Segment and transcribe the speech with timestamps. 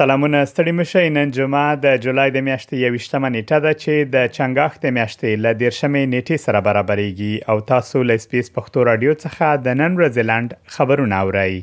[0.00, 4.72] سلامونه ستړي مشه نن جمعه د جولای د میاشتې 28مه نیټه ده چې د چنګاښ
[4.84, 9.68] د میاشتې ل 13مه نیټه سره برابرېږي او تاسو له سپیس پښتو رادیو څخه د
[9.82, 11.54] نن ورځې لاند خبرونه اورئ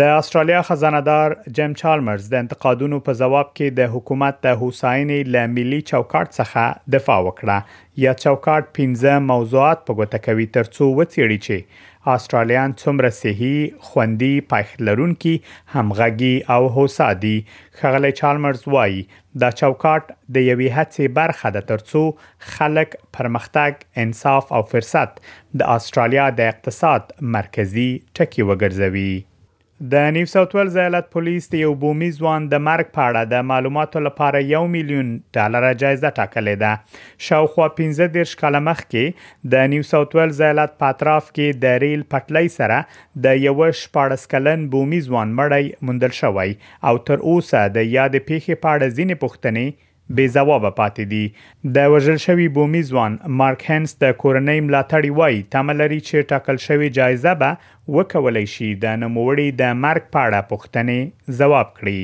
[0.18, 5.80] استرالیا خزانه دار جیم چالمرز د انتقادونو په جواب کې د حکومت د حسینې لاملي
[5.90, 12.74] چوکاټ څخه دفاع وکړه یا چوکاټ 15 موضوعات په ګوته کوي ترڅو وڅېړي چې استرالیان
[12.84, 13.58] څومره صحیح
[13.90, 15.32] خوندي پایخلرونکي
[15.74, 17.32] همغږي او هوسا دي
[17.82, 19.02] خغله چالمرز وایي
[19.44, 22.04] دا چوکاټ د یوې هڅې برخه ده ترڅو
[22.54, 25.20] خلک پرمختګ انصاف او فرصت
[25.64, 27.86] د استرالیا د اقتصاد مرکزی
[28.20, 29.12] ټکی وګرځوي
[29.90, 33.46] د نیو ساوث ویلز ایالت پولیس د یو بومي ځوان د مرګ په اړه د
[33.46, 39.88] معلوماتو لپاره 1 میلیون ډالر جایزه ټاکلې ده شاوخوا 15 دیرش کال مخکې د نیو
[39.90, 42.78] ساوث ویلز ایالت په اطراف کې د ریل پټلۍ سره
[43.26, 46.56] د یو شپارس کلن بومي ځوان مړی موندل شوی
[46.90, 51.22] او تر اوسه د یاد پیښې په اړه ځینې پوښتنې بې جواب پاتې دي
[51.76, 56.88] د وژل شوی بومي ځوان مارک هنس د کورنۍ ملاتړی وای تملري چې ټاکل شوی
[57.00, 57.50] جایزه به
[57.98, 60.98] وکولای شي د نوموړي د مرګ پاړه پوښتنې
[61.42, 61.98] جواب کړي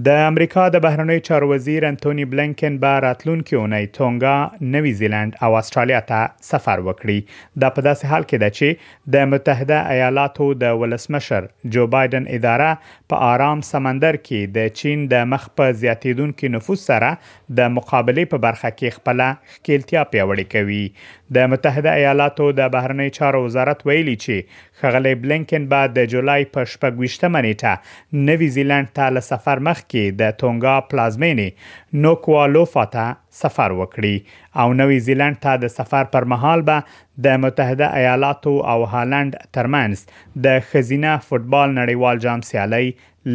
[0.00, 5.48] د امریکا د بهرنیو چارو وزیر انټونی بلنکن به راتلونکي اونۍ تونګا، نوی زیلند او
[5.56, 10.80] استرالیا ته سفر وکړي دا په داسې حال کې ده چې د متحده ایالاتو د
[10.84, 16.86] ولسمشر جو بایدن اداره په آرام سمندر کې د چین د مخ په زیاتیدونکو نفوذ
[16.92, 17.12] سره
[17.60, 19.22] د مقابلې په برخه کې خپل
[19.58, 25.94] خپلتیا پیوړې کوي د متحده ایالاتو د بهرنیو چارو وزارت ویلي چې خغلی بلنکن بعد
[26.00, 32.02] د جولای په شپږ وشتمه نیټه نوی زیلند ته سفر مخ کې د تونګا پلازمینې
[32.04, 33.06] نوکوالوفا ته
[33.42, 38.76] سفر وکړي او نوې زیلند ته د سفر پر مهال به د متحده ایالاتو او
[38.96, 40.04] هالند ترمنس
[40.46, 42.86] د خزینه فوتبال نړیوال جام سیالي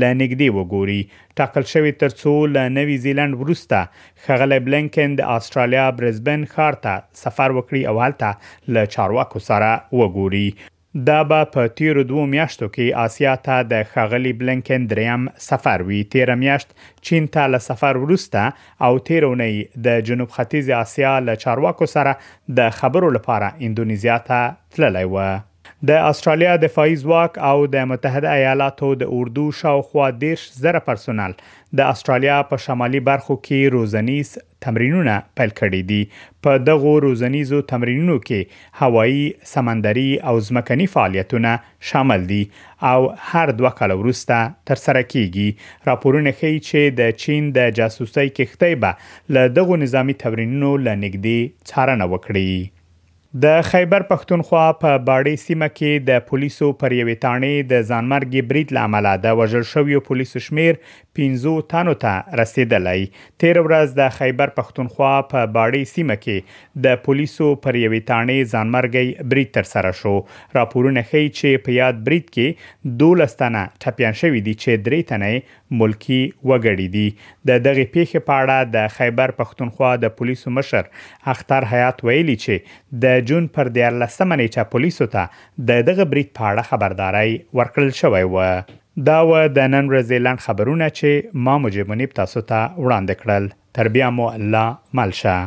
[0.04, 1.02] لنګدي وګوري
[1.42, 3.84] ټاکل شوی ترڅو ل نوې زیلند ورسته
[4.26, 9.72] خغل بلنکن د استرالیا برزبن ښار ته سفر وکړي او هلته ل چارواکو سره
[10.02, 10.48] وګوري
[11.06, 16.04] دا به په تیرو دوه میاشتو کې آسیا ته د خغلی بلنکن دریم سفر وی
[16.14, 16.70] تیر میاشت
[17.10, 18.54] چین ته له سفر ورسته
[18.86, 19.54] او تیرونی
[19.88, 22.16] د جنوب ختیځ آسیا له چارواکو سره
[22.62, 24.42] د خبرو لپاره انډونیزیا ته
[24.76, 25.28] تللی و
[25.86, 31.34] د استرالیا دفاعي ځواک او د متحده ایالاتو د اردو شاوخوا دیش زره پرسونل
[31.82, 34.32] د استرالیا په شمالي برخو کې روزنیز
[34.66, 36.00] تمرینونه پیل کړي دي
[36.48, 39.20] په دغه روزنیزو تمرینونو کې هوایی،
[39.52, 41.52] سمندري او ځمکني فعالیتونه
[41.92, 42.40] شامل دي
[42.94, 42.98] او
[43.34, 44.40] هر دوه کال وروسته
[44.72, 50.18] تر سره کیږي راپورونه ښیي چې د چین د جاسوسي کښتۍ به له دغه نظامی
[50.26, 52.56] تمرینونو لنګدي څارنه وکړي
[53.44, 58.72] د خیبر پښتونخوا په باډي سیمه کې د پولیسو پر یوې تانې د ځانمرګي بریټ
[58.78, 60.78] لامل د وژل شویو پولیسو شمیر
[61.20, 63.04] 15 تنو ته رسیدلی
[63.46, 69.30] 13 ورځ د خیبر پښتونخوا په باډي سیمه کې د پولیسو پر یوې تانې ځانمرګي
[69.36, 70.16] بریټ تر سره شو
[70.60, 75.76] راپورونه ښیي چې په یاد بریټ کې 12 تنه ټپيان شوي دي چې درې تنه
[75.84, 80.92] ملکی وګړي دي د دغه پیښه په اړه د خیبر پښتونخوا د پولیسو مشر
[81.36, 86.50] اختر حیات ویلي چې د جون پر 14 نیټه پولیسو ته د دغه برید په
[86.52, 88.78] اړه خبرداري ورکړل شوې و
[89.12, 94.16] دا و د نن ورځې لاند خبرونه چې ما مجبونی تاسو ته وړاندې کړل تربیه
[94.20, 95.40] مو الله ملشه